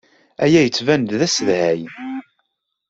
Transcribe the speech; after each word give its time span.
Aya 0.43 0.61
yettban-d 0.63 1.09
d 1.19 1.21
asedhay. 1.27 1.81